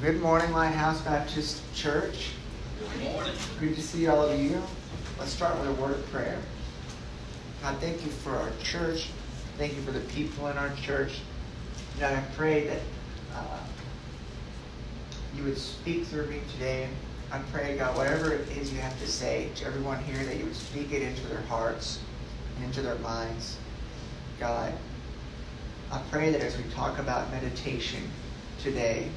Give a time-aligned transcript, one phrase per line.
[0.00, 2.30] good morning, Lighthouse Baptist Church.
[2.78, 3.34] Good morning.
[3.60, 4.62] Good to see all of you.
[5.18, 6.38] Let's start with a word of prayer.
[7.60, 9.10] God, thank you for our church.
[9.58, 11.20] Thank you for the people in our church.
[11.98, 12.80] God, I pray that
[13.34, 13.58] uh,
[15.36, 16.88] you would speak through me today.
[17.30, 20.44] I pray, God, whatever it is you have to say to everyone here, that you
[20.44, 22.00] would speak it into their hearts
[22.56, 23.58] and into their minds.
[24.38, 24.72] God,
[25.92, 28.10] I pray that as we talk about meditation
[28.62, 29.10] today,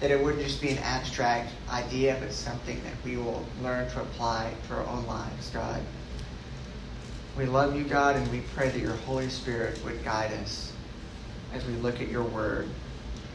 [0.00, 4.00] that it wouldn't just be an abstract idea, but something that we will learn to
[4.00, 5.80] apply to our own lives, God.
[7.36, 10.72] We love you, God, and we pray that your Holy Spirit would guide us
[11.52, 12.68] as we look at your word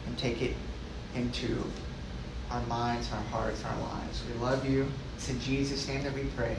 [0.07, 0.55] and take it
[1.15, 1.63] into
[2.51, 4.23] our minds, our hearts, our lives.
[4.31, 4.87] We love you.
[5.15, 6.57] It's in Jesus' name that we pray.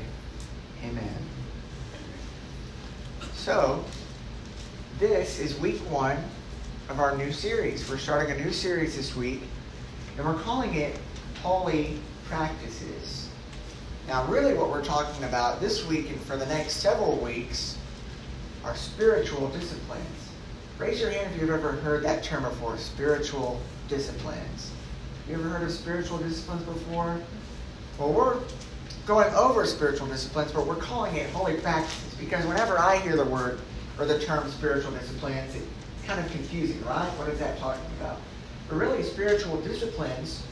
[0.84, 1.16] Amen.
[3.34, 3.84] So,
[4.98, 6.16] this is week one
[6.88, 7.88] of our new series.
[7.88, 9.42] We're starting a new series this week,
[10.16, 10.98] and we're calling it
[11.42, 13.28] Holy Practices.
[14.08, 17.76] Now, really, what we're talking about this week and for the next several weeks
[18.64, 20.06] are spiritual disciplines.
[20.78, 24.72] Raise your hand if you've ever heard that term before spiritual disciplines.
[25.28, 27.20] You ever heard of spiritual disciplines before?
[27.98, 28.40] Well, we're
[29.06, 33.24] going over spiritual disciplines, but we're calling it holy practices because whenever I hear the
[33.24, 33.60] word
[33.98, 35.66] or the term spiritual disciplines, it's
[36.06, 37.08] kind of confusing, right?
[37.18, 38.18] What is that talking about?
[38.68, 40.42] But really, spiritual disciplines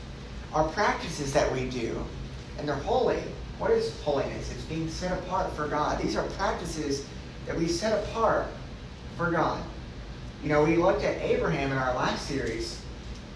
[0.52, 2.04] are practices that we do,
[2.58, 3.22] and they're holy.
[3.58, 4.50] What is holiness?
[4.52, 6.00] It's being set apart for God.
[6.00, 7.06] These are practices
[7.46, 8.46] that we set apart
[9.16, 9.62] for God.
[10.42, 12.80] You know, we looked at Abraham in our last series,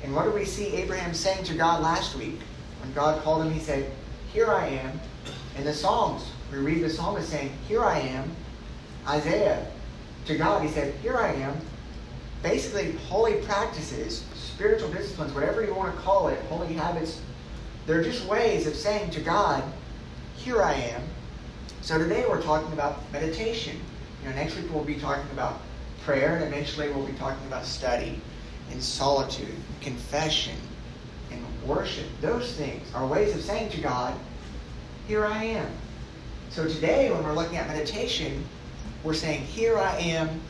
[0.02, 2.38] and what did we see Abraham saying to God last week?
[2.80, 3.90] When God called him, he said,
[4.32, 5.00] Here I am.
[5.56, 8.30] In the Psalms, we read the psalmist saying, Here I am.
[9.06, 9.66] Isaiah,
[10.26, 11.56] to God, he said, Here I am.
[12.42, 17.20] Basically, holy practices, spiritual disciplines, whatever you want to call it, holy habits,
[17.86, 19.64] they're just ways of saying to God,
[20.36, 21.02] Here I am.
[21.80, 23.76] So today we're talking about meditation.
[24.22, 25.60] You know, next week we'll be talking about
[26.04, 28.20] prayer, and eventually we'll be talking about study
[28.70, 30.56] and solitude, confession,
[31.30, 32.06] and worship.
[32.20, 34.14] Those things are ways of saying to God,
[35.06, 35.70] Here I am.
[36.50, 38.44] So today, when we're looking at meditation,
[39.02, 40.40] we're saying, Here I am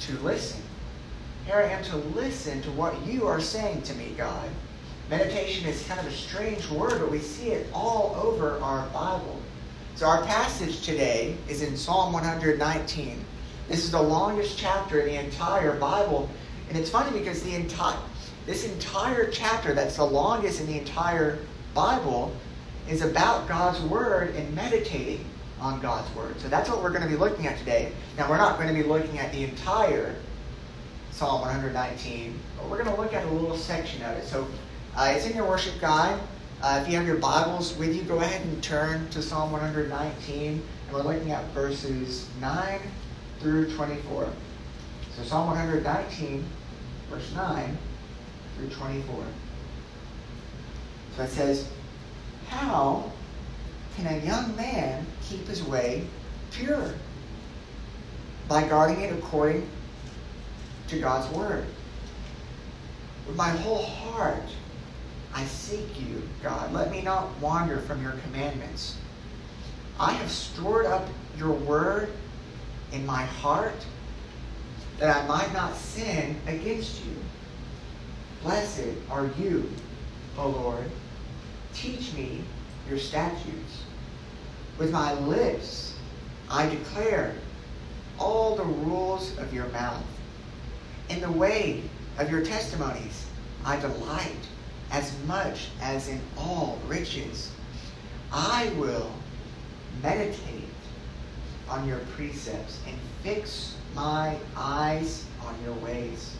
[0.00, 0.61] to listen.
[1.46, 4.48] Here I am to listen to what you are saying to me, God.
[5.10, 9.40] Meditation is kind of a strange word, but we see it all over our Bible.
[9.96, 13.24] So our passage today is in Psalm 119.
[13.66, 16.30] This is the longest chapter in the entire Bible.
[16.68, 17.98] And it's funny because the entire
[18.46, 21.38] this entire chapter that's the longest in the entire
[21.74, 22.32] Bible
[22.88, 25.24] is about God's word and meditating
[25.60, 26.40] on God's word.
[26.40, 27.92] So that's what we're going to be looking at today.
[28.16, 30.14] Now we're not going to be looking at the entire
[31.12, 34.24] Psalm 119, but we're going to look at a little section of it.
[34.24, 34.48] So
[34.96, 36.18] uh, it's in your worship guide.
[36.62, 40.48] Uh, if you have your Bibles with you, go ahead and turn to Psalm 119,
[40.48, 42.80] and we're looking at verses 9
[43.40, 44.32] through 24.
[45.16, 46.44] So Psalm 119,
[47.10, 47.78] verse 9
[48.56, 49.24] through 24.
[51.16, 51.68] So it says,
[52.48, 53.12] How
[53.96, 56.06] can a young man keep his way
[56.52, 56.94] pure?
[58.48, 59.68] By guarding it according
[60.92, 61.64] to God's word.
[63.26, 64.42] With my whole heart,
[65.34, 66.72] I seek you, God.
[66.72, 68.98] Let me not wander from your commandments.
[69.98, 71.08] I have stored up
[71.38, 72.12] your word
[72.92, 73.86] in my heart
[74.98, 77.16] that I might not sin against you.
[78.42, 79.70] Blessed are you,
[80.36, 80.90] O Lord.
[81.72, 82.42] Teach me
[82.86, 83.84] your statutes.
[84.78, 85.94] With my lips,
[86.50, 87.34] I declare
[88.18, 90.04] all the rules of your mouth.
[91.12, 91.82] In the way
[92.16, 93.26] of your testimonies,
[93.66, 94.48] I delight
[94.90, 97.52] as much as in all riches.
[98.32, 99.12] I will
[100.02, 100.70] meditate
[101.68, 106.34] on your precepts and fix my eyes on your ways.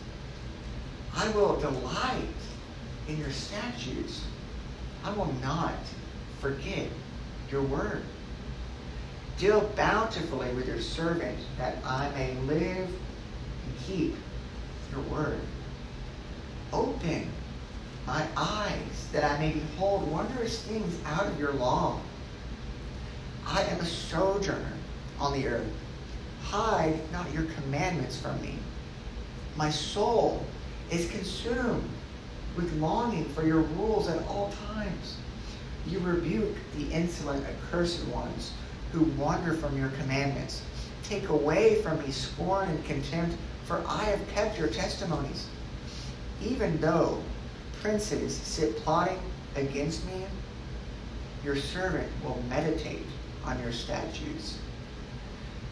[1.15, 2.41] I will delight
[3.07, 4.23] in your statutes.
[5.03, 5.77] I will not
[6.39, 6.87] forget
[7.51, 8.01] your word.
[9.37, 14.15] Deal bountifully with your servant that I may live and keep
[14.93, 15.39] your word.
[16.71, 17.27] Open
[18.05, 21.99] my eyes that I may behold wondrous things out of your law.
[23.45, 24.73] I am a sojourner
[25.19, 25.71] on the earth.
[26.43, 28.55] Hide not your commandments from me.
[29.55, 30.45] My soul
[30.91, 31.89] is consumed
[32.55, 35.17] with longing for your rules at all times.
[35.87, 38.51] You rebuke the insolent, accursed ones
[38.91, 40.61] who wander from your commandments.
[41.03, 45.47] Take away from me scorn and contempt, for I have kept your testimonies.
[46.41, 47.21] Even though
[47.81, 49.19] princes sit plotting
[49.55, 50.25] against me,
[51.43, 53.05] your servant will meditate
[53.45, 54.57] on your statutes.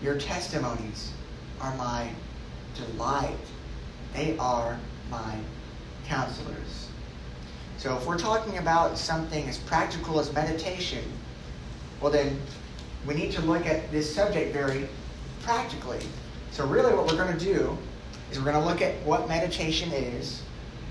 [0.01, 1.11] Your testimonies
[1.59, 2.09] are my
[2.75, 3.37] delight.
[4.13, 4.77] They are
[5.09, 5.37] my
[6.05, 6.87] counselors.
[7.77, 11.03] So if we're talking about something as practical as meditation,
[11.99, 12.39] well then
[13.05, 14.87] we need to look at this subject very
[15.41, 16.01] practically.
[16.51, 17.77] So really what we're going to do
[18.29, 20.41] is we're going to look at what meditation is,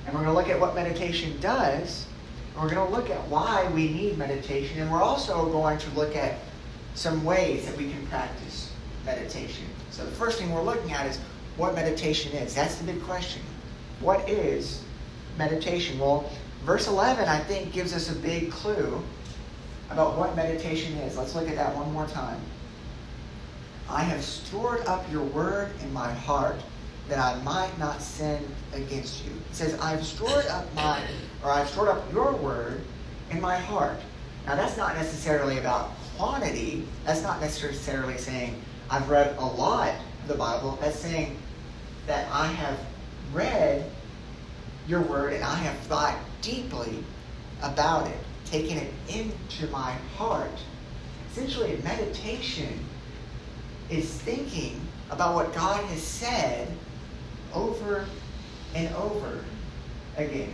[0.07, 2.07] and we're going to look at what meditation does,
[2.55, 5.91] and we're going to look at why we need meditation, and we're also going to
[5.91, 6.39] look at
[6.95, 8.73] some ways that we can practice
[9.05, 9.67] meditation.
[9.91, 11.19] So the first thing we're looking at is
[11.59, 12.55] what meditation is.
[12.55, 13.43] That's the big question.
[14.01, 14.83] What is
[15.37, 15.99] meditation?
[15.99, 16.31] Well,
[16.65, 19.03] verse 11, I think, gives us a big clue
[19.91, 21.19] about what meditation is.
[21.19, 22.41] Let's look at that one more time.
[23.91, 26.57] I have stored up your word in my heart
[27.09, 28.41] that I might not sin
[28.73, 29.33] against you.
[29.51, 31.03] It says, I've stored up my,
[31.43, 32.83] or I've stored up your word
[33.31, 33.99] in my heart.
[34.47, 36.87] Now, that's not necessarily about quantity.
[37.05, 40.79] That's not necessarily saying I've read a lot of the Bible.
[40.81, 41.37] That's saying
[42.07, 42.79] that I have
[43.33, 43.91] read
[44.87, 47.03] your word and I have thought deeply
[47.61, 50.63] about it, taken it into my heart.
[51.33, 52.79] Essentially, meditation
[53.91, 56.69] is thinking about what God has said
[57.53, 58.07] over
[58.75, 59.45] and over
[60.17, 60.53] again.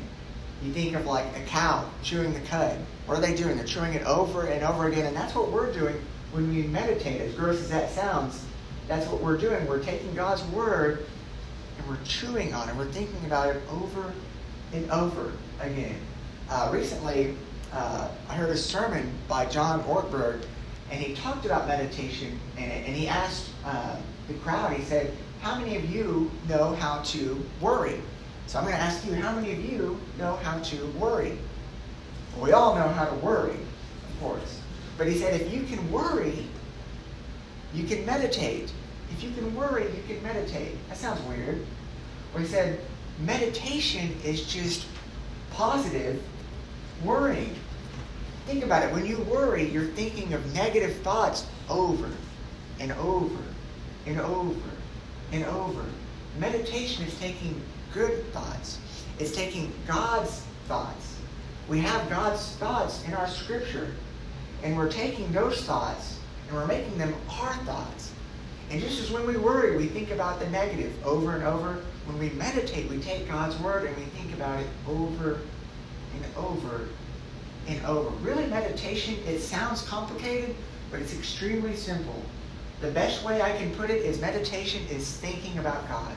[0.63, 2.79] You think of like a cow chewing the cud.
[3.05, 3.57] What are they doing?
[3.57, 5.07] They're chewing it over and over again.
[5.07, 6.01] And that's what we're doing
[6.33, 7.21] when we meditate.
[7.21, 8.45] As gross as that sounds,
[8.89, 9.67] that's what we're doing.
[9.67, 11.07] We're taking God's word
[11.79, 12.77] and we're chewing on it.
[12.77, 14.13] We're thinking about it over
[14.73, 15.97] and over again.
[16.49, 17.37] Uh, recently,
[17.73, 20.45] uh, I heard a sermon by John Ortberg
[20.91, 23.97] and he talked about meditation, and, and he asked uh,
[24.29, 28.01] the crowd, he said, How many of you know how to worry?
[28.47, 31.37] So I'm going to ask you, how many of you know how to worry?
[32.35, 34.61] Well, we all know how to worry, of course.
[34.97, 36.47] But he said, if you can worry,
[37.75, 38.73] you can meditate.
[39.11, 40.77] If you can worry, you can meditate.
[40.89, 41.67] That sounds weird.
[42.33, 42.81] Well, he said,
[43.21, 44.87] meditation is just
[45.51, 46.23] positive
[47.05, 47.55] worrying.
[48.47, 48.93] Think about it.
[48.93, 52.09] When you worry, you're thinking of negative thoughts over
[52.79, 53.43] and over
[54.07, 54.61] and over
[55.33, 55.85] and over.
[56.39, 57.61] Meditation is taking
[57.93, 58.79] good thoughts,
[59.19, 61.17] it's taking God's thoughts.
[61.69, 63.93] We have God's thoughts in our scripture,
[64.63, 68.13] and we're taking those thoughts and we're making them our thoughts.
[68.71, 72.19] And just as when we worry, we think about the negative over and over, when
[72.21, 75.41] we meditate, we take God's word and we think about it over
[76.15, 76.89] and over
[77.69, 78.11] and over.
[78.17, 80.55] Really, meditation, it sounds complicated,
[80.91, 82.21] but it's extremely simple.
[82.81, 86.13] The best way I can put it is meditation is thinking about God,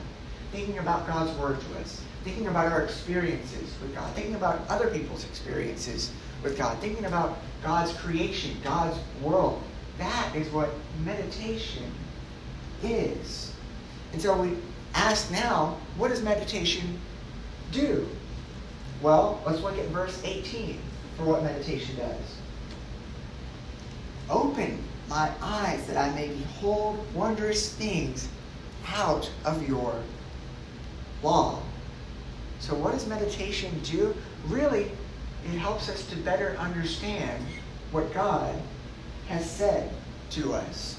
[0.52, 4.88] thinking about God's word to us, thinking about our experiences with God, thinking about other
[4.88, 6.12] people's experiences
[6.42, 9.62] with God, thinking about God's creation, God's world.
[9.98, 10.70] That is what
[11.04, 11.90] meditation
[12.82, 13.54] is.
[14.12, 14.56] And so we
[14.94, 16.98] ask now, what does meditation
[17.72, 18.06] do?
[19.02, 20.78] Well, let's look at verse 18
[21.20, 22.36] for what meditation does.
[24.30, 28.28] Open my eyes that I may behold wondrous things
[28.88, 29.94] out of your
[31.22, 31.60] law.
[32.60, 34.14] So, what does meditation do?
[34.46, 34.90] Really,
[35.44, 37.44] it helps us to better understand
[37.90, 38.54] what God
[39.28, 39.90] has said
[40.30, 40.96] to us.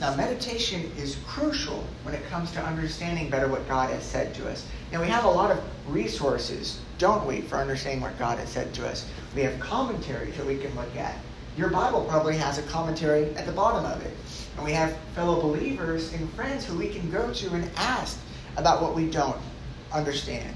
[0.00, 4.48] Now, meditation is crucial when it comes to understanding better what God has said to
[4.48, 4.66] us.
[4.90, 8.72] Now, we have a lot of resources, don't we, for understanding what God has said
[8.74, 9.10] to us.
[9.34, 11.16] We have commentaries that we can look at.
[11.56, 14.14] Your Bible probably has a commentary at the bottom of it.
[14.54, 18.20] And we have fellow believers and friends who we can go to and ask
[18.56, 19.36] about what we don't
[19.92, 20.54] understand.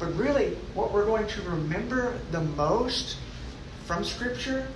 [0.00, 3.18] But really, what we're going to remember the most
[3.84, 4.66] from Scripture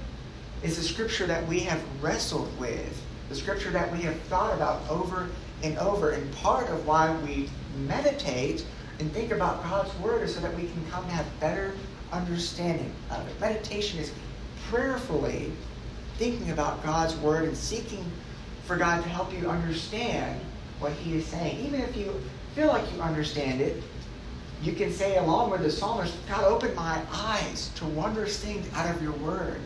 [0.63, 4.89] is the Scripture that we have wrestled with, the Scripture that we have thought about
[4.89, 5.29] over
[5.65, 6.11] and over.
[6.11, 7.51] And part of why we
[7.89, 8.65] meditate
[9.01, 11.75] and think about God's Word so that we can come to have better
[12.13, 13.41] understanding of it.
[13.41, 14.13] Meditation is
[14.69, 15.53] prayerfully
[16.17, 18.05] thinking about God's Word and seeking
[18.67, 20.41] for God to help you understand
[20.79, 21.65] what He is saying.
[21.67, 22.21] Even if you
[22.55, 23.83] feel like you understand it,
[24.63, 28.95] you can say along with the psalmist, God, open my eyes to wondrous things out
[28.95, 29.61] of your Word.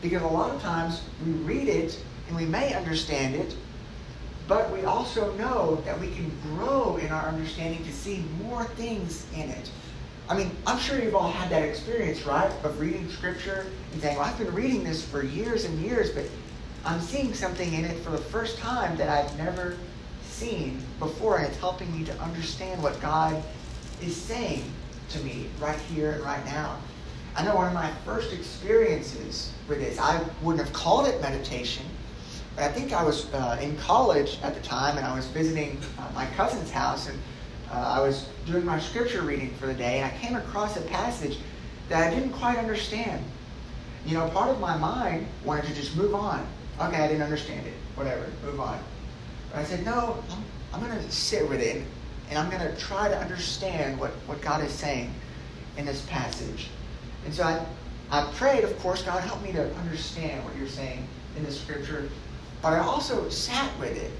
[0.00, 3.56] Because a lot of times we read it and we may understand it,
[4.48, 9.26] but we also know that we can grow in our understanding to see more things
[9.34, 9.70] in it.
[10.28, 12.50] I mean, I'm sure you've all had that experience, right?
[12.64, 16.24] Of reading scripture and saying, well, I've been reading this for years and years, but
[16.84, 19.76] I'm seeing something in it for the first time that I've never
[20.22, 23.42] seen before, and it's helping me to understand what God
[24.02, 24.64] is saying
[25.10, 26.76] to me right here and right now.
[27.36, 31.84] I know one of my first experiences with this, I wouldn't have called it meditation,
[32.58, 36.10] I think I was uh, in college at the time and I was visiting uh,
[36.14, 37.18] my cousin's house and
[37.70, 40.80] uh, I was doing my scripture reading for the day and I came across a
[40.82, 41.38] passage
[41.88, 43.22] that I didn't quite understand.
[44.06, 46.46] You know, part of my mind wanted to just move on.
[46.80, 47.74] Okay, I didn't understand it.
[47.94, 48.78] Whatever, move on.
[49.50, 50.22] But I said, no,
[50.72, 51.82] I'm, going to sit with it
[52.30, 55.12] and I'm going to try to understand what, what God is saying
[55.76, 56.68] in this passage.
[57.24, 57.64] And so I,
[58.10, 62.08] I prayed, of course, God, help me to understand what you're saying in the scripture.
[62.62, 64.12] But I also sat with it.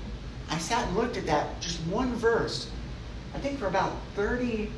[0.49, 2.71] I sat and looked at that, just one verse,
[3.35, 4.71] I think for about 30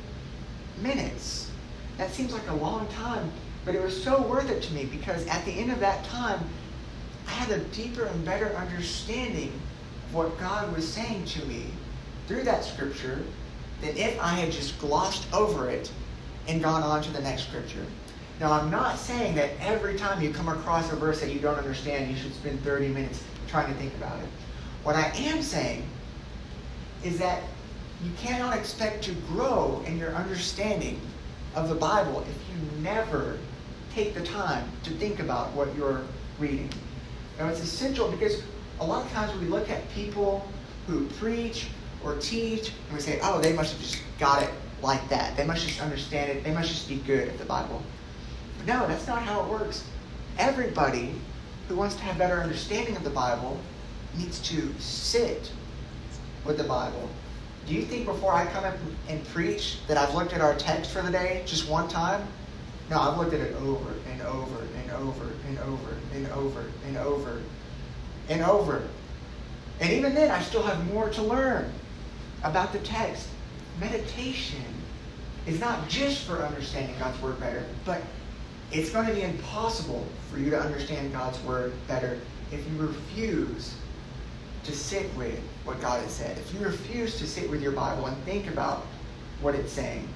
[0.81, 1.51] minutes.
[1.97, 3.31] That seems like a long time,
[3.65, 6.39] but it was so worth it to me because at the end of that time,
[7.27, 9.51] I had a deeper and better understanding
[10.07, 11.65] of what God was saying to me
[12.27, 13.19] through that scripture
[13.81, 15.91] than if I had just glossed over it
[16.47, 17.85] and gone on to the next scripture.
[18.39, 21.57] Now, I'm not saying that every time you come across a verse that you don't
[21.57, 24.27] understand, you should spend 30 minutes trying to think about it.
[24.83, 25.83] What I am saying
[27.03, 27.43] is that
[28.03, 30.99] you cannot expect to grow in your understanding
[31.55, 33.37] of the Bible if you never
[33.93, 36.01] take the time to think about what you're
[36.37, 36.69] reading.
[37.37, 38.43] Now, it's essential because
[38.79, 40.47] a lot of times we look at people
[40.87, 41.67] who preach
[42.03, 44.49] or teach and we say, oh, they must have just got it
[44.81, 45.35] like that.
[45.35, 46.43] They must just understand it.
[46.43, 47.81] They must just be good at the Bible.
[48.57, 49.83] But no, that's not how it works.
[50.37, 51.13] Everybody
[51.69, 53.57] who wants to have better understanding of the Bible
[54.17, 55.51] needs to sit
[56.43, 57.07] with the Bible.
[57.67, 58.75] Do you think before I come up
[59.07, 62.27] and preach that I've looked at our text for the day just one time?
[62.89, 66.97] No, I've looked at it over and over and over and over and over and
[66.97, 67.41] over
[68.29, 68.81] and over.
[69.79, 71.71] And even then, I still have more to learn
[72.43, 73.27] about the text.
[73.79, 74.65] Meditation
[75.45, 78.01] is not just for understanding God's Word better, but
[78.71, 82.19] it's going to be impossible for you to understand God's Word better
[82.51, 83.75] if you refuse
[84.63, 86.37] to sit with what God has said.
[86.37, 88.85] If you refuse to sit with your Bible and think about
[89.41, 90.07] what it's saying,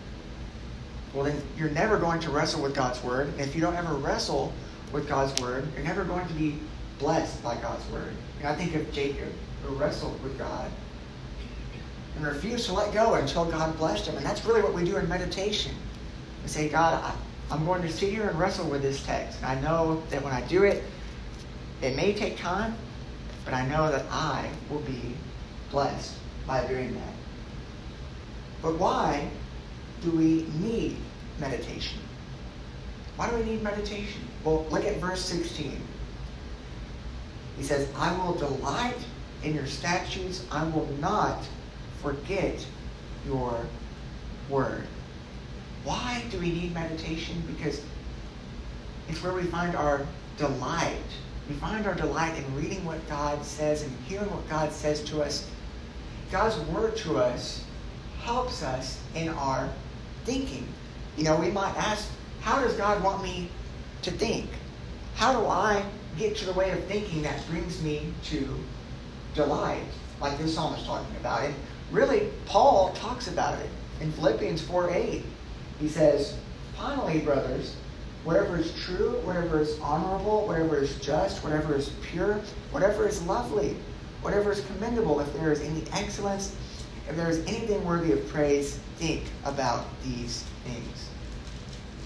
[1.14, 3.28] well, then you're never going to wrestle with God's Word.
[3.28, 4.52] And if you don't ever wrestle
[4.92, 6.58] with God's Word, you're never going to be
[7.00, 8.14] blessed by God's Word.
[8.40, 9.32] And I think of Jacob,
[9.64, 10.70] who wrestled with God
[12.16, 14.18] and refused to let go until God blessed him.
[14.18, 15.74] And that's really what we do in meditation.
[16.44, 17.16] We say, God, I,
[17.52, 19.38] I'm going to sit here and wrestle with this text.
[19.38, 20.84] And I know that when I do it,
[21.82, 22.76] it may take time,
[23.46, 25.16] but I know that I will be
[25.70, 26.16] blessed
[26.48, 27.14] by doing that.
[28.62, 29.28] But why
[30.02, 30.98] do we need
[31.40, 32.00] meditation?
[33.16, 34.22] Why do we need meditation?
[34.44, 35.80] Well, look at verse 16.
[37.58, 38.98] He says, I will delight
[39.44, 40.46] in your statutes.
[40.52, 41.44] I will not
[42.02, 42.66] forget
[43.26, 43.66] your
[44.50, 44.88] word.
[45.84, 47.44] Why do we need meditation?
[47.48, 47.82] Because
[49.10, 50.06] it's where we find our
[50.38, 50.96] delight.
[51.50, 55.22] We find our delight in reading what God says and hearing what God says to
[55.22, 55.50] us.
[56.32, 57.64] God's word to us
[58.22, 59.70] helps us in our
[60.24, 60.66] thinking.
[61.18, 62.10] You know, we might ask,
[62.42, 63.50] how does God want me
[64.04, 64.50] to think?
[65.16, 65.84] How do I
[66.18, 68.48] get to the way of thinking that brings me to
[69.36, 69.84] delight,
[70.22, 71.44] like this psalm is talking about?
[71.44, 71.54] And
[71.92, 75.24] really, Paul talks about it in Philippians 4 8.
[75.84, 76.38] He says,
[76.78, 77.76] Finally, brothers,
[78.24, 82.40] whatever is true, whatever is honorable, whatever is just, whatever is pure,
[82.72, 83.76] whatever is lovely,
[84.22, 86.56] whatever is commendable, if there is any excellence,
[87.10, 91.10] if there is anything worthy of praise, think about these things.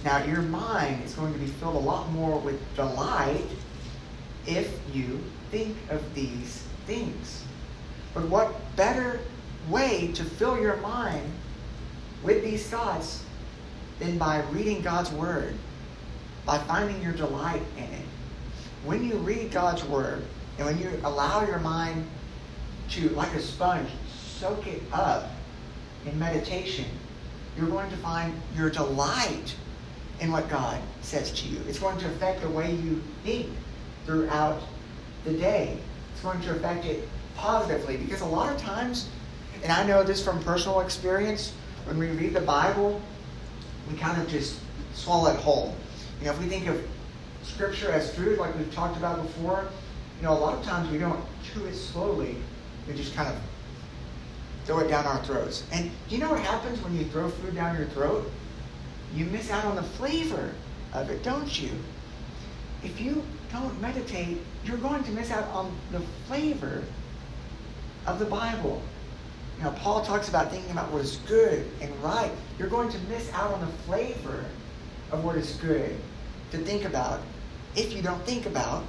[0.04, 3.46] Now, your mind is going to be filled a lot more with delight
[4.48, 7.44] if you think of these things.
[8.16, 9.20] But what better
[9.70, 11.32] way to fill your mind
[12.24, 13.24] with these thoughts
[14.00, 15.56] than by reading God's Word,
[16.46, 18.06] by finding your delight in it.
[18.86, 20.24] When you read God's Word,
[20.58, 22.06] and when you allow your mind
[22.90, 23.90] to, like a sponge,
[24.40, 25.30] soak it up
[26.06, 26.86] in meditation,
[27.58, 29.56] you're going to find your delight
[30.20, 31.60] in what God says to you.
[31.68, 33.48] It's going to affect the way you think
[34.06, 34.62] throughout
[35.26, 35.78] the day.
[36.14, 39.10] It's going to affect it positively because a lot of times,
[39.64, 41.54] and I know this from personal experience,
[41.86, 43.02] when we read the Bible,
[43.90, 44.60] we kind of just
[44.94, 45.76] swallow it whole.
[46.20, 46.82] You know, if we think of
[47.44, 49.70] Scripture as food, like we've talked about before,
[50.18, 52.36] you know, a lot of times we don't chew it slowly.
[52.88, 53.40] We just kind of
[54.66, 55.64] throw it down our throats.
[55.72, 58.30] And do you know what happens when you throw food down your throat?
[59.14, 60.54] You miss out on the flavor
[60.94, 61.72] of it, don't you?
[62.84, 66.84] If you don't meditate, you're going to miss out on the flavor
[68.06, 68.82] of the Bible.
[69.58, 72.32] You know, Paul talks about thinking about what is good and right.
[72.60, 74.46] You're going to miss out on the flavor
[75.12, 75.96] of what is good
[76.52, 77.22] to think about
[77.76, 78.84] if you don't think about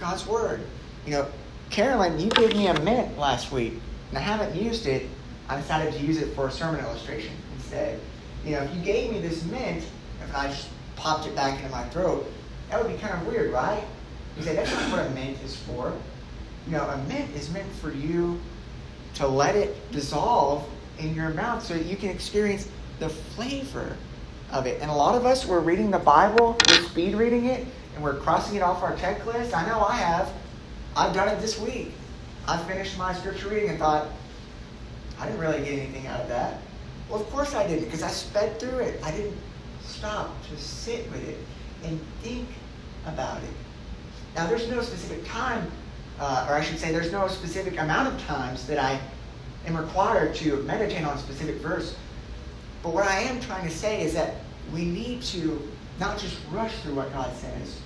[0.00, 0.62] God's Word.
[1.04, 1.26] You know,
[1.70, 3.74] Carolyn, you gave me a mint last week,
[4.08, 5.08] and I haven't used it.
[5.48, 8.00] I decided to use it for a sermon illustration instead.
[8.44, 9.84] You know, if you gave me this mint,
[10.22, 12.26] if I just popped it back into my throat,
[12.70, 13.84] that would be kind of weird, right?
[14.36, 15.92] You say, that's not what a mint is for.
[16.66, 18.40] You know, a mint is meant for you
[19.16, 20.68] to let it dissolve
[20.98, 22.68] in your mouth so that you can experience
[22.98, 23.96] the flavor
[24.52, 24.80] of it.
[24.80, 28.16] And a lot of us, we're reading the Bible, we're speed reading it, and we're
[28.16, 29.54] crossing it off our checklist.
[29.54, 30.32] I know I have.
[30.96, 31.92] I've done it this week.
[32.46, 34.08] I finished my scripture reading and thought,
[35.18, 36.60] I didn't really get anything out of that.
[37.08, 39.00] Well, of course I didn't, because I sped through it.
[39.02, 39.36] I didn't
[39.82, 41.38] stop to sit with it
[41.84, 42.48] and think
[43.06, 43.50] about it.
[44.34, 45.70] Now, there's no specific time,
[46.18, 49.00] uh, or I should say, there's no specific amount of times that I
[49.66, 51.94] am required to meditate on a specific verse.
[52.82, 54.36] But what I am trying to say is that
[54.72, 55.60] we need to
[55.98, 57.80] not just rush through what God says,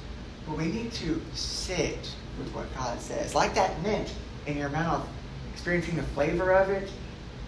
[0.47, 3.35] but we need to sit with what God says.
[3.35, 4.13] Like that mint
[4.47, 5.07] in your mouth,
[5.53, 6.91] experiencing the flavor of it.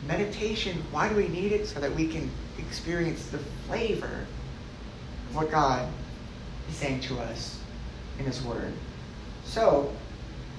[0.06, 1.66] Meditation, why do we need it?
[1.66, 4.26] So that we can experience the flavor
[5.28, 5.88] of what God
[6.68, 7.58] is saying to us
[8.18, 8.72] in His Word.
[9.44, 9.92] So,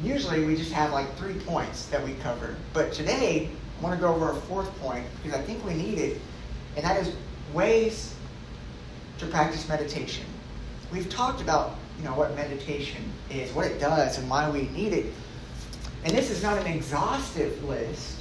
[0.03, 2.55] usually we just have like three points that we cover.
[2.73, 5.97] But today, I want to go over a fourth point because I think we need
[5.97, 6.19] it,
[6.75, 7.15] and that is
[7.53, 8.13] ways
[9.19, 10.25] to practice meditation.
[10.91, 14.93] We've talked about you know what meditation is, what it does, and why we need
[14.93, 15.05] it.
[16.03, 18.19] And this is not an exhaustive list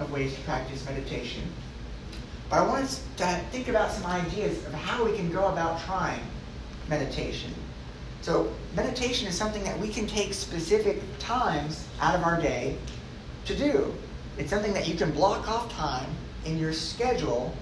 [0.00, 1.42] of ways to practice meditation.
[2.48, 5.80] But I want us to think about some ideas of how we can go about
[5.82, 6.22] trying
[6.88, 7.52] meditation.
[8.28, 12.76] So, meditation is something that we can take specific times out of our day
[13.46, 13.94] to do.
[14.36, 16.10] It's something that you can block off time
[16.44, 17.54] in your schedule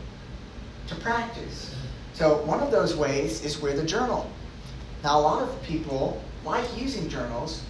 [0.88, 1.72] to practice.
[2.14, 4.28] So, one of those ways is with a journal.
[5.04, 7.62] Now, a lot of people like using journals,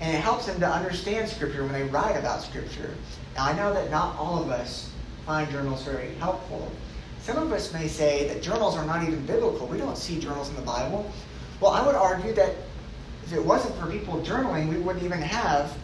[0.00, 2.94] and it helps them to understand Scripture when they write about Scripture.
[3.34, 4.88] Now, I know that not all of us
[5.26, 6.70] find journals very helpful.
[7.22, 9.66] Some of us may say that journals are not even biblical.
[9.66, 11.12] We don't see journals in the Bible.
[11.60, 12.54] Well, I would argue that
[13.24, 15.76] if it wasn't for people journaling, we wouldn't even have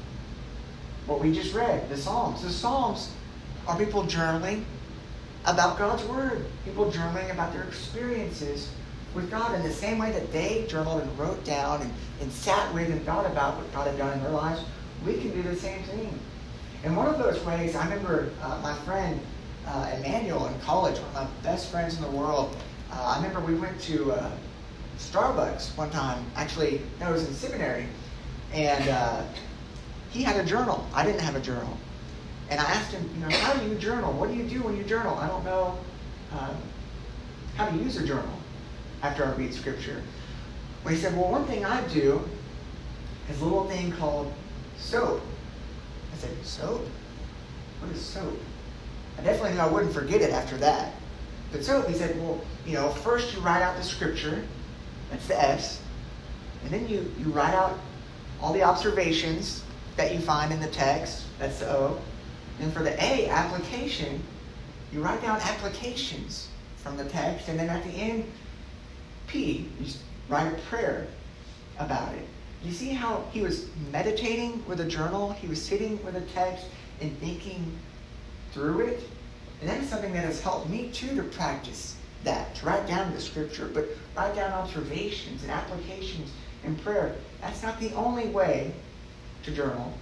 [1.06, 2.42] what we just read the Psalms.
[2.42, 3.12] The Psalms
[3.68, 4.64] are people journaling
[5.44, 8.70] about God's Word, people journaling about their experiences
[9.14, 12.72] with God in the same way that they journaled and wrote down and, and sat
[12.74, 14.62] with and thought about what God had done in their lives.
[15.04, 16.18] We can do the same thing.
[16.84, 19.20] And one of those ways, I remember uh, my friend
[19.66, 22.56] uh, Emmanuel in college, one of my best friends in the world.
[22.90, 24.30] Uh, I remember we went to uh,
[24.98, 26.24] Starbucks one time.
[26.36, 27.86] Actually, no, it was in seminary,
[28.52, 29.22] and uh,
[30.10, 30.86] he had a journal.
[30.94, 31.76] I didn't have a journal,
[32.50, 34.12] and I asked him, you know, how do you journal?
[34.12, 35.16] What do you do when you journal?
[35.16, 35.78] I don't know
[36.32, 36.56] um,
[37.56, 38.38] how to use a journal
[39.02, 40.02] after I read scripture.
[40.84, 42.22] Well, he said, well, one thing I do
[43.28, 44.32] is a little thing called
[44.78, 45.20] soap.
[46.14, 46.86] I said, soap?
[47.80, 48.38] What is soap?
[49.18, 50.92] I definitely knew I wouldn't forget it after that.
[51.52, 54.42] But soap, he said, well, you know, first you write out the scripture,
[55.10, 55.80] that's the S,
[56.64, 57.78] and then you, you write out
[58.40, 59.62] all the observations
[59.96, 61.98] that you find in the text, that's the O.
[62.60, 64.22] And for the A, application,
[64.92, 68.30] you write down applications from the text, and then at the end,
[69.26, 69.86] P, you
[70.28, 71.06] write a prayer
[71.78, 72.26] about it.
[72.64, 75.32] You see how he was meditating with a journal?
[75.32, 76.66] He was sitting with a text
[77.00, 77.72] and thinking
[78.52, 79.08] through it.
[79.60, 83.12] And that is something that has helped me too to practice that, to write down
[83.12, 86.30] the scripture, but write down observations and applications
[86.64, 87.14] in prayer.
[87.40, 88.72] That's not the only way
[89.44, 89.92] to journal.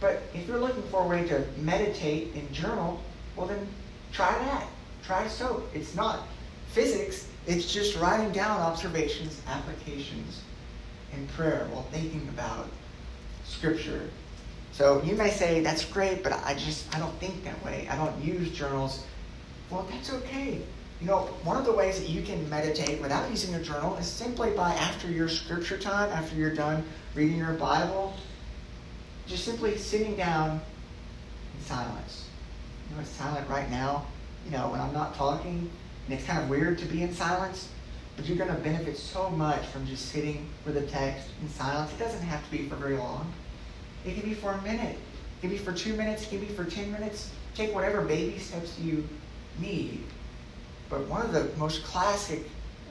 [0.00, 3.00] But if you're looking for a way to meditate and journal,
[3.34, 3.66] well then
[4.12, 4.66] try that.
[5.02, 5.68] Try soap.
[5.74, 6.28] It's not
[6.68, 10.42] physics, it's just writing down observations, applications,
[11.12, 12.68] and prayer while thinking about
[13.44, 14.10] Scripture.
[14.72, 17.88] So you may say, that's great, but I just, I don't think that way.
[17.90, 19.02] I don't use journals.
[19.70, 20.60] Well, that's okay.
[21.00, 24.06] You know, one of the ways that you can meditate without using a journal is
[24.06, 26.84] simply by after your scripture time, after you're done
[27.14, 28.14] reading your Bible,
[29.26, 30.60] just simply sitting down
[31.56, 32.28] in silence.
[32.88, 34.06] You know, it's silent right now.
[34.44, 35.70] You know, when I'm not talking,
[36.06, 37.68] and it's kind of weird to be in silence,
[38.16, 41.92] but you're going to benefit so much from just sitting with a text in silence.
[41.92, 43.32] It doesn't have to be for very long.
[44.04, 44.96] It can be for a minute.
[44.96, 46.24] It can be for two minutes.
[46.24, 47.30] It can be for 10 minutes.
[47.54, 49.06] Take whatever baby steps you
[49.60, 50.02] need.
[50.88, 52.42] But one of the most classic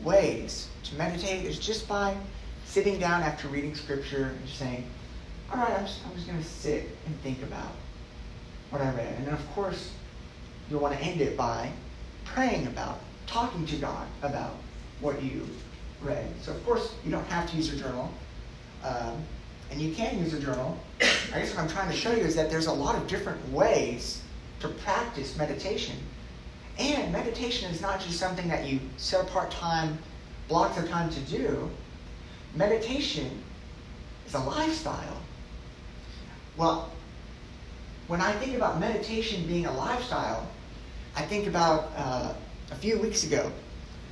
[0.03, 2.15] ways to meditate is just by
[2.65, 4.85] sitting down after reading scripture and saying,
[5.51, 7.71] all right, I'm just, I'm just going to sit and think about
[8.69, 9.15] what I read.
[9.17, 9.91] And then, of course,
[10.69, 11.71] you'll want to end it by
[12.25, 14.55] praying about, talking to God about
[14.99, 15.47] what you
[16.01, 16.27] read.
[16.41, 18.11] So, of course, you don't have to use a journal.
[18.83, 19.23] Um,
[19.71, 20.77] and you can use a journal.
[21.01, 23.51] I guess what I'm trying to show you is that there's a lot of different
[23.51, 24.21] ways
[24.59, 25.95] to practice meditation.
[26.79, 29.97] And meditation is not just something that you set apart time,
[30.47, 31.69] blocks of time to do.
[32.55, 33.43] Meditation
[34.27, 35.21] is a lifestyle.
[36.55, 36.91] Well,
[38.07, 40.47] when I think about meditation being a lifestyle,
[41.15, 42.33] I think about uh,
[42.71, 43.51] a few weeks ago.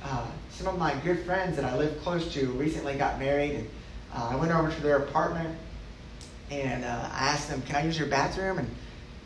[0.02, 3.70] Uh, some of my good friends that I live close to recently got married, and
[4.14, 5.56] uh, I went over to their apartment
[6.50, 8.58] and uh, I asked them, Can I use your bathroom?
[8.58, 8.68] And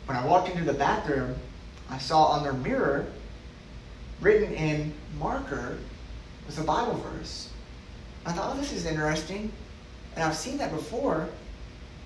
[0.05, 1.35] when I walked into the bathroom,
[1.89, 3.05] I saw on their mirror,
[4.21, 5.77] written in marker,
[6.45, 7.49] was a Bible verse.
[8.25, 9.51] I thought, Oh, this is interesting.
[10.15, 11.27] And I've seen that before,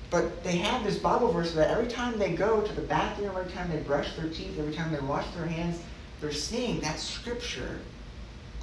[0.10, 3.52] but they have this Bible verse that every time they go to the bathroom, every
[3.52, 5.82] time they brush their teeth, every time they wash their hands,
[6.22, 7.80] they're seeing that scripture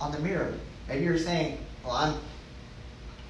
[0.00, 0.54] on the mirror.
[0.88, 2.14] Maybe you're saying, Well, I'm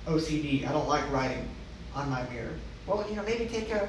[0.07, 0.69] OCD.
[0.69, 1.49] I don't like writing
[1.95, 2.55] on my mirror.
[2.87, 3.89] Well, you know, maybe take a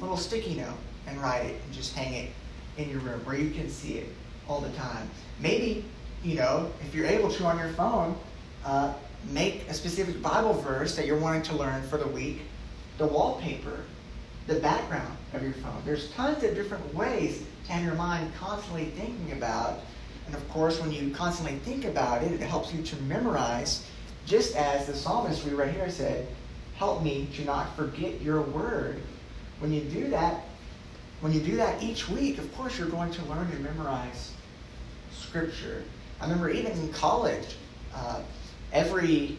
[0.00, 2.30] little sticky note and write it and just hang it
[2.76, 4.08] in your room where you can see it
[4.50, 5.08] all the time.
[5.38, 5.84] Maybe,
[6.24, 8.16] you know, if you're able to on your phone,
[8.64, 8.92] uh,
[9.30, 12.40] make a specific Bible verse that you're wanting to learn for the week,
[12.98, 13.80] the wallpaper,
[14.48, 15.80] the background of your phone.
[15.84, 19.78] There's tons of different ways to have your mind constantly thinking about.
[20.26, 23.86] And of course, when you constantly think about it, it helps you to memorize
[24.26, 26.26] just as the psalmist we read here said,
[26.76, 29.00] Help me to not forget your word.
[29.60, 30.44] When you do that,
[31.20, 34.32] when you do that each week, of course you're going to learn to memorize
[35.20, 35.82] scripture.
[36.20, 37.56] I remember even in college,
[37.94, 38.20] uh,
[38.72, 39.36] every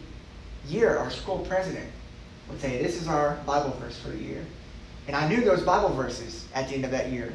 [0.68, 1.88] year our school president
[2.48, 4.44] would say, This is our Bible verse for the year.
[5.06, 7.32] And I knew those Bible verses at the end of that year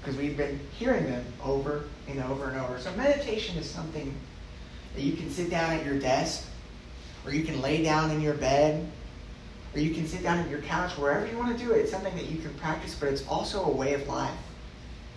[0.00, 2.78] because we've been hearing them over and over and over.
[2.78, 4.14] So meditation is something
[4.94, 6.46] that you can sit down at your desk
[7.24, 8.86] or you can lay down in your bed,
[9.74, 11.78] or you can sit down at your couch, wherever you want to do it.
[11.78, 14.36] It's something that you can practice, but it's also a way of life.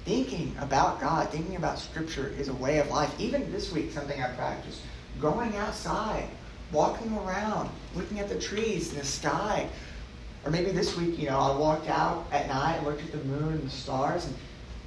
[0.06, 3.12] Thinking about God, thinking about Scripture is a way of life.
[3.20, 4.82] Even this week, something I practiced
[5.20, 6.28] going outside,
[6.72, 9.68] walking around, looking at the trees and the sky.
[10.46, 13.28] Or maybe this week, you know, I walked out at night, and looked at the
[13.28, 14.36] moon and the stars, and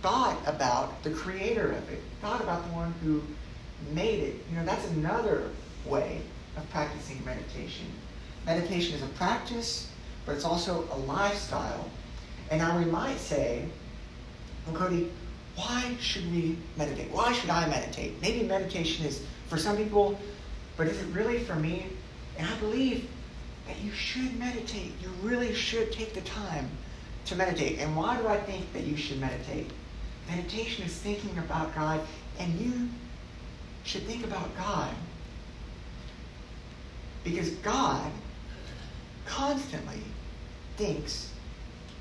[0.03, 3.21] thought about the creator of it, thought about the one who
[3.93, 4.37] made it.
[4.51, 5.51] You know, that's another
[5.85, 6.21] way
[6.57, 7.87] of practicing meditation.
[8.47, 9.91] Meditation is a practice,
[10.25, 11.91] but it's also a lifestyle.
[12.51, 13.65] And now we might say,
[14.75, 15.11] Cody,
[15.57, 17.11] why should we meditate?
[17.11, 18.21] Why should I meditate?
[18.23, 20.19] Maybe meditation is for some people,
[20.77, 21.87] but is it really for me?
[22.39, 23.09] And I believe
[23.67, 24.93] that you should meditate.
[25.03, 26.69] You really should take the time
[27.27, 27.81] to meditate.
[27.81, 29.71] And why do I think that you should meditate?
[30.29, 32.01] Meditation is thinking about God,
[32.39, 32.89] and you
[33.85, 34.95] should think about God
[37.25, 38.11] because God
[39.27, 40.03] constantly
[40.77, 41.33] thinks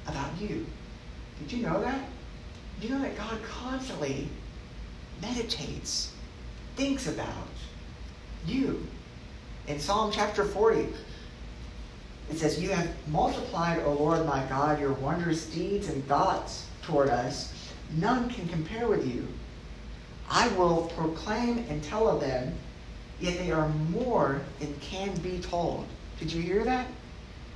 [0.07, 0.65] about you.
[1.39, 2.01] Did you know that?
[2.81, 4.29] You know that God constantly
[5.21, 6.11] meditates,
[6.75, 7.47] thinks about
[8.45, 8.85] you?
[9.67, 10.87] In Psalm chapter 40,
[12.29, 17.09] it says, You have multiplied, O Lord my God, your wondrous deeds and thoughts toward
[17.09, 17.53] us.
[17.95, 19.27] None can compare with you.
[20.29, 22.53] I will proclaim and tell of them
[23.19, 25.85] yet they are more than can be told.
[26.19, 26.87] Did you hear that?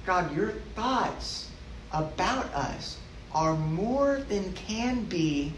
[0.06, 1.50] God, your thoughts
[1.92, 2.98] about us
[3.34, 5.54] are more than can be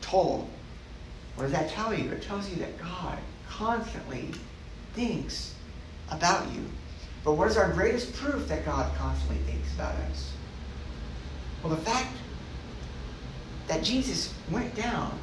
[0.00, 0.48] told.
[1.34, 2.10] What does that tell you?
[2.10, 4.30] It tells you that God constantly
[4.94, 5.54] thinks
[6.10, 6.64] about you.
[7.24, 10.32] But what is our greatest proof that God constantly thinks about us?
[11.62, 12.14] Well, the fact
[13.68, 15.18] that Jesus went down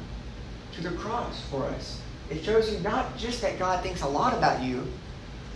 [0.72, 4.32] to the cross for us it shows you not just that God thinks a lot
[4.32, 4.86] about you,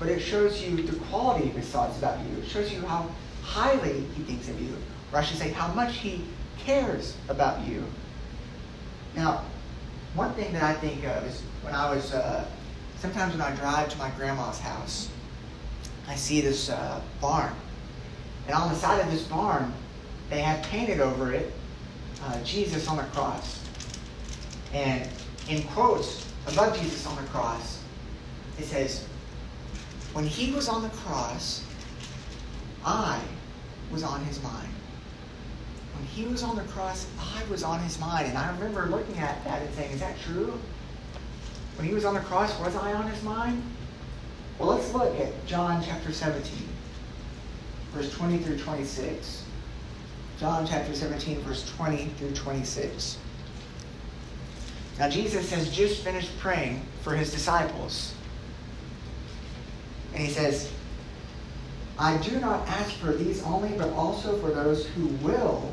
[0.00, 2.42] but it shows you the quality of his thoughts about you.
[2.42, 3.08] It shows you how
[3.42, 4.76] highly he thinks of you,
[5.14, 6.24] or I should say, how much he
[6.58, 7.84] cares about you.
[9.14, 9.44] Now,
[10.14, 12.44] one thing that I think of is when I was, uh,
[12.98, 15.08] sometimes when I drive to my grandma's house,
[16.08, 17.54] I see this uh, barn.
[18.48, 19.72] And on the side of this barn,
[20.30, 21.52] they have painted over it
[22.24, 23.64] uh, Jesus on the cross.
[24.72, 25.08] And
[25.48, 27.80] in quotes, above Jesus on the cross,
[28.58, 29.06] it says,
[30.12, 31.64] When he was on the cross,
[32.84, 33.20] I
[33.92, 34.68] was on his mind.
[35.96, 38.28] When he was on the cross, I was on his mind.
[38.28, 40.58] And I remember looking at that and saying, Is that true?
[41.76, 43.62] When he was on the cross, was I on his mind?
[44.58, 46.68] Well, let's look at John chapter 17,
[47.92, 49.44] verse 20 through 26.
[50.38, 53.18] John chapter 17, verse 20 through 26.
[54.98, 58.14] Now, Jesus has just finished praying for his disciples.
[60.12, 60.70] And he says,
[61.98, 65.72] I do not ask for these only, but also for those who will,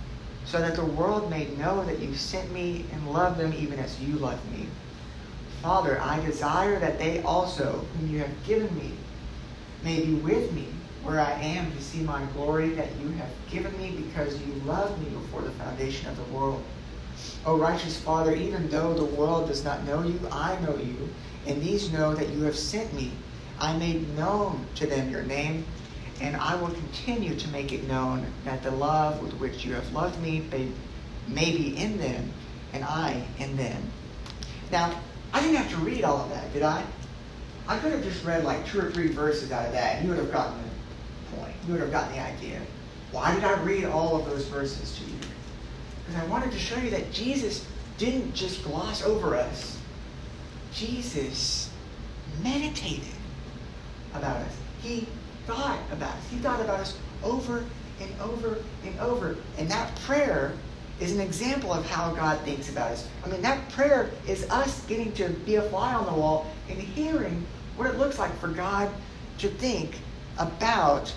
[0.45, 3.99] so that the world may know that you sent me and love them even as
[4.01, 4.67] you loved me.
[5.61, 8.91] Father, I desire that they also, whom you have given me,
[9.83, 10.67] may be with me
[11.03, 14.99] where I am to see my glory that you have given me because you loved
[15.01, 16.63] me before the foundation of the world.
[17.45, 21.09] O righteous Father, even though the world does not know you, I know you,
[21.47, 23.11] and these know that you have sent me.
[23.59, 25.65] I made known to them your name,
[26.21, 29.91] and I will continue to make it known that the love with which you have
[29.91, 30.45] loved me
[31.27, 32.31] may, be in them,
[32.73, 33.81] and I in them.
[34.71, 34.97] Now,
[35.33, 36.83] I didn't have to read all of that, did I?
[37.67, 40.13] I could have just read like two or three verses out of that, and you
[40.13, 41.55] would have gotten the point.
[41.65, 42.61] You would have gotten the idea.
[43.11, 45.17] Why did I read all of those verses to you?
[46.05, 47.65] Because I wanted to show you that Jesus
[47.97, 49.79] didn't just gloss over us.
[50.73, 51.69] Jesus
[52.43, 53.13] meditated
[54.13, 54.53] about us.
[54.81, 55.07] He
[55.47, 56.29] thought about us.
[56.29, 57.63] He thought about us over
[57.99, 59.37] and over and over.
[59.57, 60.53] And that prayer
[60.99, 63.07] is an example of how God thinks about us.
[63.25, 66.79] I mean, that prayer is us getting to be a fly on the wall and
[66.79, 68.91] hearing what it looks like for God
[69.39, 69.97] to think
[70.37, 71.13] about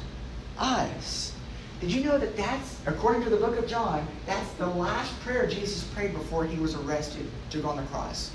[0.58, 1.32] us.
[1.80, 5.46] Did you know that that's, according to the book of John, that's the last prayer
[5.46, 8.30] Jesus prayed before he was arrested to go on the cross?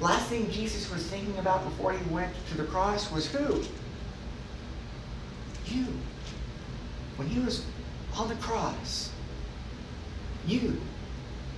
[0.00, 3.62] Last thing Jesus was thinking about before he went to the cross was who?
[5.72, 5.86] You.
[7.16, 7.64] When he was
[8.16, 9.10] on the cross,
[10.46, 10.80] you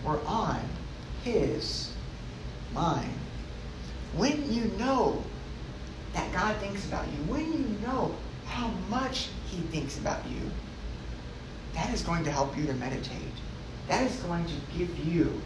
[0.05, 0.61] were on
[1.23, 1.93] his
[2.73, 3.13] mind.
[4.15, 5.23] When you know
[6.13, 8.15] that God thinks about you, when you know
[8.47, 10.51] how much he thinks about you,
[11.75, 13.19] that is going to help you to meditate.
[13.89, 15.41] That is going to give you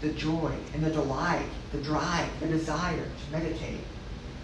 [0.00, 3.80] the joy and the delight, the drive, the desire to meditate.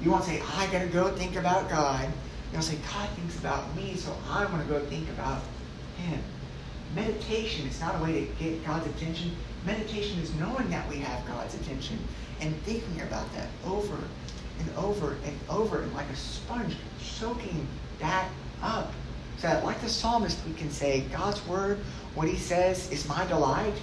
[0.03, 2.09] You won't say, I got to go think about God.
[2.53, 5.43] You'll say, God thinks about me, so I want to go think about
[5.99, 6.21] Him.
[6.95, 9.33] Meditation is not a way to get God's attention.
[9.67, 11.99] Meditation is knowing that we have God's attention
[12.41, 13.99] and thinking about that over
[14.59, 17.67] and over and over and like a sponge, soaking
[18.01, 18.29] that
[18.63, 18.93] up.
[19.39, 21.79] So that, like the psalmist, we can say, God's word,
[22.15, 23.75] what he says, is my delight.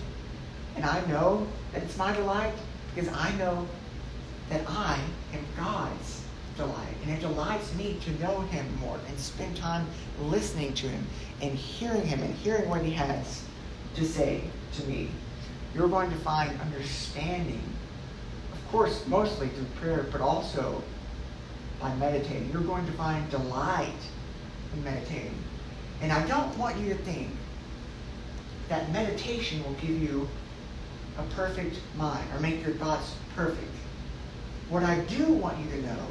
[0.75, 2.53] And I know that it's my delight
[2.93, 3.65] because I know
[4.49, 4.99] that I
[5.33, 6.14] am God's
[6.55, 6.95] delight.
[7.03, 9.87] And it delights me to know him more and spend time
[10.21, 11.05] listening to him
[11.41, 13.43] and hearing him and hearing what he has
[13.95, 14.41] to say
[14.77, 15.09] to me.
[15.73, 17.61] You're going to find understanding,
[18.53, 20.81] of course, mostly through prayer, but also
[21.81, 22.49] by meditating.
[22.51, 23.91] You're going to find delight
[24.73, 25.37] in meditating.
[26.01, 27.29] And I don't want you to think
[28.69, 30.27] that meditation will give you
[31.17, 33.71] a perfect mind or make your thoughts perfect.
[34.69, 36.07] What I do want you to know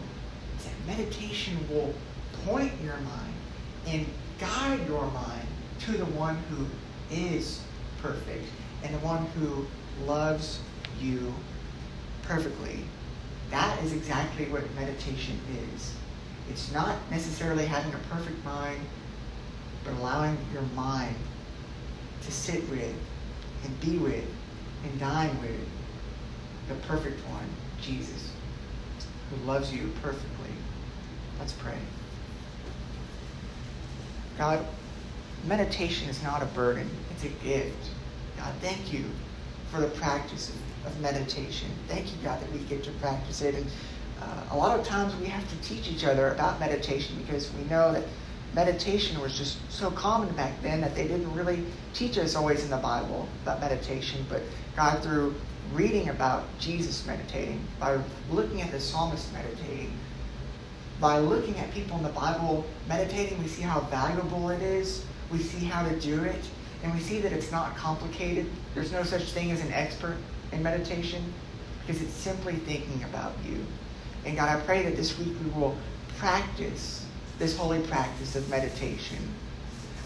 [0.64, 1.92] that meditation will
[2.44, 3.34] point your mind
[3.86, 4.06] and
[4.38, 5.46] guide your mind
[5.80, 6.66] to the one who
[7.14, 7.60] is
[8.00, 8.46] perfect
[8.82, 9.66] and the one who
[10.06, 10.60] loves
[11.00, 11.32] you
[12.22, 12.80] perfectly.
[13.50, 15.38] That is exactly what meditation
[15.74, 15.94] is.
[16.50, 18.80] It's not necessarily having a perfect mind,
[19.84, 21.14] but allowing your mind
[22.22, 22.94] to sit with
[23.64, 24.26] and be with
[24.84, 25.60] and dine with
[26.68, 27.48] the perfect one,
[27.80, 28.30] Jesus,
[29.30, 30.53] who loves you perfectly.
[31.38, 31.76] Let's pray.
[34.38, 34.64] God,
[35.46, 37.90] meditation is not a burden, it's a gift.
[38.36, 39.04] God, thank you
[39.70, 41.68] for the practice of, meditation.
[41.88, 43.54] Thank you, God, that we get to practice it.
[43.54, 43.66] And
[44.20, 47.64] uh, a lot of times we have to teach each other about meditation because we
[47.64, 48.04] know that
[48.54, 52.70] meditation was just so common back then that they didn't really teach us always in
[52.70, 54.24] the Bible about meditation.
[54.28, 54.42] But
[54.76, 55.34] God, through
[55.72, 57.98] reading about Jesus meditating, by
[58.30, 59.90] looking at the psalmist meditating,
[61.04, 65.04] by looking at people in the Bible meditating, we see how valuable it is.
[65.30, 66.42] We see how to do it.
[66.82, 68.46] And we see that it's not complicated.
[68.74, 70.16] There's no such thing as an expert
[70.50, 71.22] in meditation
[71.80, 73.66] because it's simply thinking about you.
[74.24, 75.76] And God, I pray that this week we will
[76.16, 77.04] practice
[77.38, 79.18] this holy practice of meditation.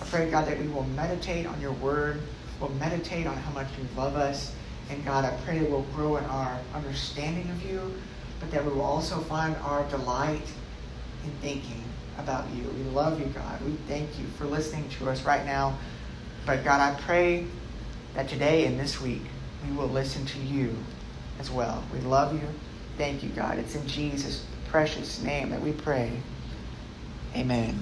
[0.03, 2.21] I pray, God, that we will meditate on your word,
[2.61, 4.53] we'll meditate on how much you love us,
[4.91, 7.95] And God, I pray that we'll grow in our understanding of you,
[8.41, 10.43] but that we will also find our delight
[11.29, 11.83] in thinking
[12.19, 12.65] about you.
[12.71, 13.61] We love you, God.
[13.65, 15.79] We thank you for listening to us right now.
[16.47, 17.47] But God, I pray
[18.15, 19.23] that today and this week
[19.67, 20.75] we will listen to you
[21.39, 21.85] as well.
[21.93, 22.49] We love you.
[22.97, 23.59] Thank you, God.
[23.59, 26.21] It's in Jesus' precious name that we pray.
[27.37, 27.79] Amen.